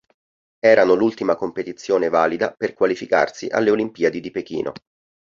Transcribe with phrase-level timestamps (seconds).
[0.65, 4.71] Erano l'ultima competizione valida per qualificarsi alle Olimpiadi di Pechino.